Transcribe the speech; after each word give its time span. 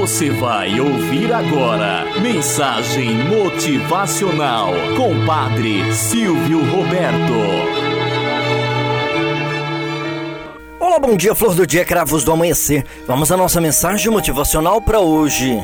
Você 0.00 0.30
vai 0.30 0.80
ouvir 0.80 1.30
agora 1.30 2.06
Mensagem 2.22 3.16
Motivacional 3.28 4.72
com 4.96 5.26
Padre 5.26 5.92
Silvio 5.92 6.60
Roberto. 6.64 7.34
Olá, 10.80 10.98
bom 10.98 11.18
dia, 11.18 11.34
flor 11.34 11.54
do 11.54 11.66
dia, 11.66 11.84
cravos 11.84 12.24
do 12.24 12.32
amanhecer. 12.32 12.86
Vamos 13.06 13.30
à 13.30 13.36
nossa 13.36 13.60
mensagem 13.60 14.10
motivacional 14.10 14.80
para 14.80 15.00
hoje. 15.00 15.62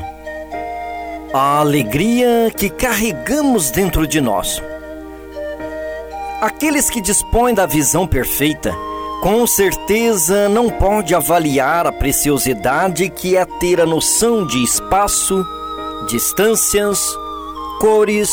A 1.33 1.61
alegria 1.61 2.53
que 2.55 2.69
carregamos 2.69 3.71
dentro 3.71 4.07
de 4.07 4.21
nós. 4.21 4.63
Aqueles 6.43 6.91
que 6.91 7.01
dispõem 7.01 7.55
da 7.55 7.65
visão 7.65 8.07
perfeita 8.07 8.77
com 9.23 9.47
certeza 9.47 10.49
não 10.49 10.69
pode 10.69 11.15
avaliar 11.15 11.87
a 11.87 11.93
preciosidade 11.93 13.09
que 13.09 13.37
é 13.37 13.45
ter 13.45 13.81
a 13.81 13.87
noção 13.87 14.47
de 14.47 14.63
espaço, 14.63 15.45
distâncias, 16.09 17.01
cores, 17.81 18.31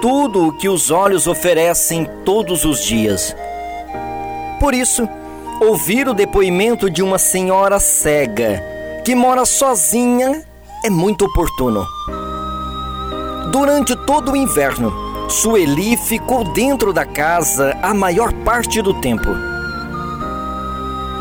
tudo 0.00 0.48
o 0.48 0.52
que 0.56 0.68
os 0.68 0.90
olhos 0.90 1.26
oferecem 1.26 2.08
todos 2.24 2.64
os 2.64 2.82
dias. 2.82 3.34
Por 4.60 4.74
isso, 4.74 5.08
ouvir 5.60 6.08
o 6.08 6.14
depoimento 6.14 6.88
de 6.88 7.02
uma 7.02 7.18
senhora 7.18 7.78
cega 7.80 8.62
que 9.04 9.14
mora 9.14 9.44
sozinha 9.44 10.44
é 10.84 10.90
muito 10.90 11.24
oportuno. 11.24 11.84
Durante 13.50 13.94
todo 14.06 14.32
o 14.32 14.36
inverno, 14.36 14.92
Sueli 15.28 15.96
ficou 15.96 16.44
dentro 16.44 16.92
da 16.92 17.04
casa 17.04 17.76
a 17.82 17.92
maior 17.92 18.32
parte 18.32 18.80
do 18.80 18.94
tempo 18.94 19.51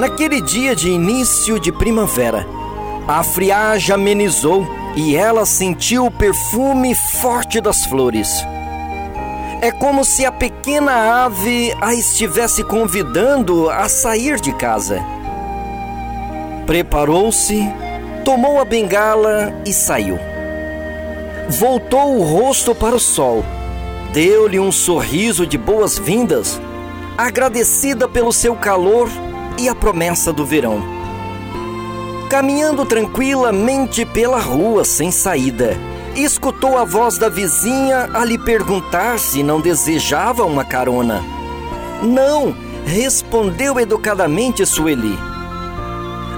Naquele 0.01 0.41
dia 0.41 0.75
de 0.75 0.89
início 0.89 1.59
de 1.59 1.71
primavera, 1.71 2.47
a 3.07 3.21
friagem 3.21 3.93
amenizou 3.93 4.65
e 4.95 5.15
ela 5.15 5.45
sentiu 5.45 6.07
o 6.07 6.09
perfume 6.09 6.95
forte 6.95 7.61
das 7.61 7.85
flores. 7.85 8.43
É 9.61 9.71
como 9.71 10.03
se 10.03 10.25
a 10.25 10.31
pequena 10.31 11.23
ave 11.23 11.71
a 11.79 11.93
estivesse 11.93 12.63
convidando 12.63 13.69
a 13.69 13.87
sair 13.87 14.39
de 14.39 14.51
casa. 14.53 15.05
Preparou-se, 16.65 17.63
tomou 18.25 18.59
a 18.59 18.65
bengala 18.65 19.53
e 19.67 19.71
saiu. 19.71 20.17
Voltou 21.47 22.17
o 22.17 22.23
rosto 22.23 22.73
para 22.73 22.95
o 22.95 22.99
sol, 22.99 23.45
deu-lhe 24.11 24.59
um 24.59 24.71
sorriso 24.71 25.45
de 25.45 25.59
boas-vindas, 25.59 26.59
agradecida 27.15 28.07
pelo 28.07 28.33
seu 28.33 28.55
calor 28.55 29.07
e 29.61 29.69
a 29.69 29.75
promessa 29.75 30.33
do 30.33 30.43
verão. 30.43 30.81
Caminhando 32.29 32.83
tranquilamente 32.83 34.03
pela 34.05 34.39
rua 34.39 34.83
sem 34.83 35.11
saída, 35.11 35.77
escutou 36.15 36.79
a 36.79 36.83
voz 36.83 37.19
da 37.19 37.29
vizinha 37.29 38.09
a 38.11 38.25
lhe 38.25 38.39
perguntar 38.39 39.19
se 39.19 39.43
não 39.43 39.61
desejava 39.61 40.45
uma 40.45 40.65
carona. 40.65 41.21
Não, 42.01 42.55
respondeu 42.85 43.79
educadamente 43.79 44.65
Sueli. 44.65 45.15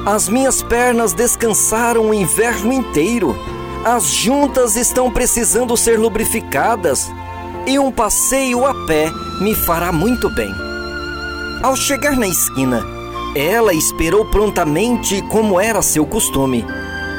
As 0.06 0.28
minhas 0.28 0.62
pernas 0.62 1.14
descansaram 1.14 2.10
o 2.10 2.14
inverno 2.14 2.74
inteiro. 2.74 3.38
As 3.86 4.04
juntas 4.04 4.76
estão 4.76 5.10
precisando 5.10 5.78
ser 5.78 5.98
lubrificadas 5.98 7.10
e 7.66 7.80
um 7.80 7.90
passeio 7.90 8.66
a 8.66 8.74
pé 8.86 9.10
me 9.40 9.56
fará 9.56 9.94
muito 9.94 10.30
bem. 10.30 10.54
Ao 11.62 11.78
chegar 11.78 12.18
na 12.18 12.28
esquina, 12.28 12.86
ela 13.36 13.74
esperou 13.74 14.26
prontamente, 14.26 15.22
como 15.24 15.60
era 15.60 15.82
seu 15.82 16.06
costume, 16.06 16.66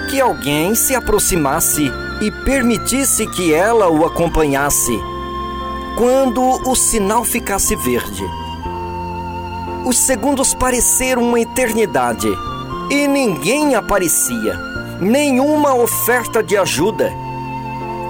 que 0.08 0.20
alguém 0.20 0.74
se 0.74 0.94
aproximasse 0.94 1.90
e 2.20 2.30
permitisse 2.44 3.26
que 3.26 3.52
ela 3.52 3.88
o 3.88 4.04
acompanhasse 4.04 4.96
quando 5.96 6.42
o 6.68 6.74
sinal 6.76 7.24
ficasse 7.24 7.74
verde. 7.76 8.24
Os 9.84 9.98
segundos 9.98 10.54
pareceram 10.54 11.22
uma 11.22 11.40
eternidade 11.40 12.28
e 12.90 13.06
ninguém 13.08 13.74
aparecia, 13.74 14.56
nenhuma 15.00 15.74
oferta 15.74 16.42
de 16.42 16.56
ajuda. 16.56 17.12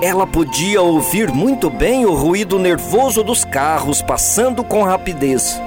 Ela 0.03 0.27
podia 0.27 0.83
ouvir 0.83 1.33
muito 1.33 1.71
bem 1.71 2.05
o 2.05 2.15
ruído 2.15 2.59
nervoso 2.59 3.23
dos 3.23 3.45
carros 3.45 4.03
passando 4.03 4.63
com 4.63 4.83
rapidez 4.83 5.59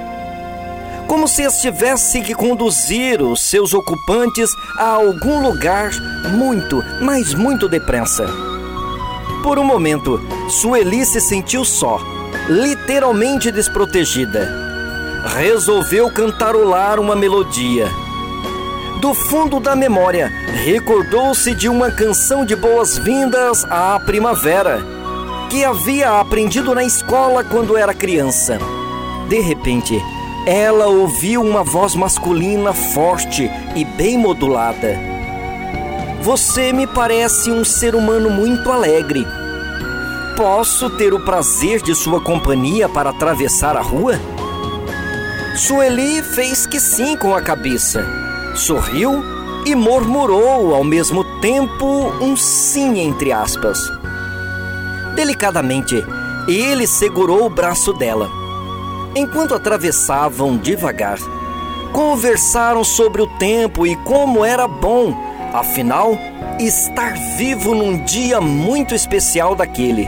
como 1.08 1.28
se 1.28 1.44
estivesse 1.44 2.22
que 2.22 2.36
conduzir 2.36 3.22
os 3.22 3.42
seus 3.42 3.74
ocupantes 3.74 4.52
a 4.78 4.90
algum 4.90 5.42
lugar 5.42 5.92
muito, 6.32 6.84
mas 7.02 7.34
muito 7.34 7.70
depressa. 7.70 8.28
Por 9.42 9.58
um 9.58 9.64
momento, 9.64 10.20
Sueli 10.50 11.06
se 11.06 11.22
sentiu 11.22 11.64
só, 11.64 12.00
literalmente 12.50 13.50
desprotegida. 13.50 14.52
Resolveu 15.38 16.12
cantarolar 16.12 17.00
uma 17.00 17.16
melodia. 17.16 17.88
Do 19.00 19.14
fundo 19.14 19.60
da 19.60 19.76
memória, 19.76 20.28
recordou-se 20.66 21.54
de 21.54 21.70
uma 21.70 21.90
canção 21.92 22.46
de 22.46 22.56
boas-vindas 22.56 23.64
à 23.66 24.00
primavera, 24.00 24.82
que 25.50 25.64
havia 25.64 26.20
aprendido 26.20 26.76
na 26.76 26.84
escola 26.84 27.44
quando 27.44 27.78
era 27.78 27.94
criança. 27.94 28.60
De 29.30 29.40
repente, 29.40 30.02
ela 30.48 30.88
ouviu 30.88 31.42
uma 31.42 31.62
voz 31.62 31.94
masculina 31.94 32.72
forte 32.72 33.52
e 33.76 33.84
bem 33.84 34.18
modulada. 34.18 34.98
Você 36.22 36.72
me 36.72 36.88
parece 36.88 37.52
um 37.52 37.66
ser 37.66 37.94
humano 37.94 38.30
muito 38.30 38.72
alegre. 38.72 39.28
Posso 40.38 40.90
ter 40.92 41.14
o 41.14 41.20
prazer 41.20 41.82
de 41.82 41.94
sua 41.94 42.22
companhia 42.22 42.88
para 42.88 43.10
atravessar 43.10 43.76
a 43.76 43.82
rua? 43.82 44.18
Sueli 45.54 46.24
fez 46.24 46.66
que 46.66 46.80
sim 46.80 47.18
com 47.18 47.36
a 47.36 47.42
cabeça, 47.42 48.06
sorriu 48.56 49.22
e 49.66 49.76
murmurou 49.76 50.74
ao 50.74 50.84
mesmo 50.84 51.26
tempo 51.42 51.86
um 52.22 52.38
sim 52.38 53.00
entre 53.00 53.34
aspas. 53.34 53.92
Delicadamente, 55.14 56.06
ele 56.48 56.88
segurou 56.88 57.48
o 57.48 57.50
braço 57.50 57.92
dela 57.92 58.37
Enquanto 59.16 59.56
atravessavam 59.56 60.58
devagar, 60.58 61.18
conversaram 61.92 62.84
sobre 62.84 63.22
o 63.22 63.28
tempo 63.38 63.86
e 63.88 63.96
como 63.98 64.46
era 64.46 64.68
bom, 64.68 65.14
afinal, 65.54 66.18
estar 66.60 67.14
vivo 67.38 67.74
num 67.74 68.04
dia 68.04 68.40
muito 68.40 68.94
especial 68.94 69.56
daquele. 69.56 70.08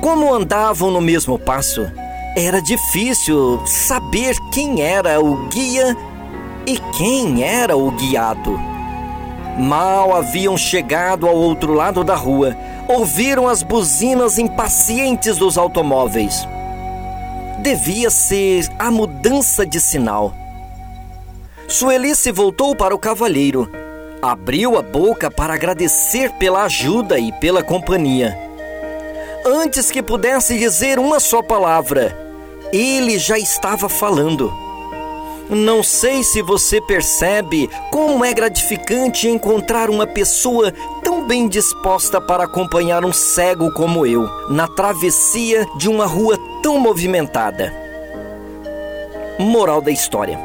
Como 0.00 0.32
andavam 0.32 0.90
no 0.90 1.00
mesmo 1.00 1.38
passo, 1.38 1.90
era 2.36 2.62
difícil 2.62 3.60
saber 3.66 4.36
quem 4.52 4.82
era 4.82 5.20
o 5.20 5.48
guia 5.48 5.96
e 6.66 6.78
quem 6.96 7.42
era 7.42 7.76
o 7.76 7.90
guiado. 7.90 8.58
Mal 9.58 10.14
haviam 10.14 10.56
chegado 10.56 11.26
ao 11.26 11.36
outro 11.36 11.74
lado 11.74 12.04
da 12.04 12.14
rua, 12.14 12.56
ouviram 12.88 13.48
as 13.48 13.62
buzinas 13.62 14.38
impacientes 14.38 15.36
dos 15.36 15.58
automóveis 15.58 16.46
devia 17.60 18.10
ser 18.10 18.68
a 18.78 18.90
mudança 18.90 19.64
de 19.66 19.80
sinal. 19.80 20.34
Sueli 21.68 22.16
se 22.16 22.32
voltou 22.32 22.74
para 22.74 22.94
o 22.94 22.98
cavalheiro, 22.98 23.70
abriu 24.20 24.76
a 24.76 24.82
boca 24.82 25.30
para 25.30 25.54
agradecer 25.54 26.30
pela 26.32 26.64
ajuda 26.64 27.18
e 27.18 27.30
pela 27.32 27.62
companhia. 27.62 28.36
Antes 29.46 29.90
que 29.90 30.02
pudesse 30.02 30.58
dizer 30.58 30.98
uma 30.98 31.20
só 31.20 31.42
palavra, 31.42 32.16
ele 32.72 33.18
já 33.18 33.38
estava 33.38 33.88
falando. 33.88 34.52
Não 35.48 35.82
sei 35.82 36.22
se 36.22 36.42
você 36.42 36.80
percebe 36.80 37.68
como 37.90 38.24
é 38.24 38.32
gratificante 38.32 39.28
encontrar 39.28 39.90
uma 39.90 40.06
pessoa 40.06 40.72
bem 41.30 41.46
disposta 41.46 42.20
para 42.20 42.42
acompanhar 42.42 43.04
um 43.04 43.12
cego 43.12 43.70
como 43.70 44.04
eu 44.04 44.28
na 44.48 44.66
travessia 44.66 45.64
de 45.76 45.88
uma 45.88 46.04
rua 46.04 46.36
tão 46.60 46.76
movimentada. 46.80 47.72
Moral 49.38 49.80
da 49.80 49.92
história: 49.92 50.36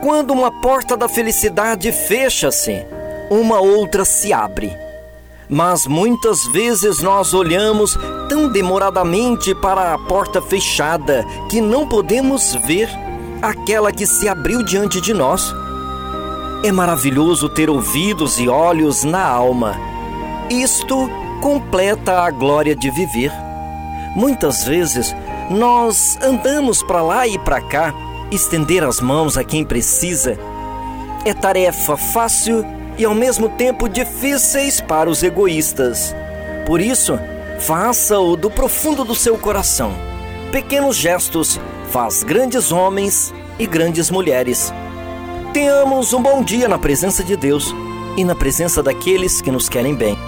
Quando 0.00 0.30
uma 0.30 0.52
porta 0.52 0.96
da 0.96 1.08
felicidade 1.08 1.90
fecha-se, 1.90 2.86
uma 3.28 3.58
outra 3.58 4.04
se 4.04 4.32
abre. 4.32 4.72
Mas 5.48 5.84
muitas 5.84 6.46
vezes 6.46 7.02
nós 7.02 7.34
olhamos 7.34 7.98
tão 8.28 8.48
demoradamente 8.52 9.52
para 9.52 9.94
a 9.94 9.98
porta 9.98 10.40
fechada 10.40 11.26
que 11.50 11.60
não 11.60 11.88
podemos 11.88 12.54
ver 12.54 12.88
aquela 13.42 13.90
que 13.90 14.06
se 14.06 14.28
abriu 14.28 14.62
diante 14.62 15.00
de 15.00 15.12
nós. 15.12 15.52
É 16.62 16.70
maravilhoso 16.70 17.48
ter 17.48 17.68
ouvidos 17.68 18.38
e 18.38 18.48
olhos 18.48 19.02
na 19.02 19.26
alma. 19.26 19.87
Isto 20.50 21.10
completa 21.42 22.20
a 22.20 22.30
glória 22.30 22.74
de 22.74 22.90
viver. 22.90 23.30
Muitas 24.16 24.64
vezes 24.64 25.14
nós 25.50 26.18
andamos 26.22 26.82
para 26.82 27.02
lá 27.02 27.26
e 27.26 27.38
para 27.38 27.60
cá, 27.60 27.92
estender 28.30 28.82
as 28.82 29.00
mãos 29.00 29.36
a 29.36 29.44
quem 29.44 29.64
precisa. 29.64 30.38
É 31.24 31.34
tarefa 31.34 31.96
fácil 31.96 32.64
e 32.96 33.04
ao 33.04 33.14
mesmo 33.14 33.50
tempo 33.50 33.88
difíceis 33.88 34.80
para 34.80 35.10
os 35.10 35.22
egoístas. 35.22 36.14
Por 36.66 36.80
isso, 36.80 37.18
faça-o 37.60 38.34
do 38.34 38.50
profundo 38.50 39.04
do 39.04 39.14
seu 39.14 39.36
coração. 39.36 39.92
Pequenos 40.50 40.96
gestos 40.96 41.60
faz 41.90 42.22
grandes 42.22 42.72
homens 42.72 43.34
e 43.58 43.66
grandes 43.66 44.10
mulheres. 44.10 44.72
Tenhamos 45.52 46.12
um 46.14 46.22
bom 46.22 46.42
dia 46.42 46.68
na 46.68 46.78
presença 46.78 47.22
de 47.22 47.36
Deus 47.36 47.74
e 48.16 48.24
na 48.24 48.34
presença 48.34 48.82
daqueles 48.82 49.40
que 49.40 49.50
nos 49.50 49.68
querem 49.68 49.94
bem. 49.94 50.27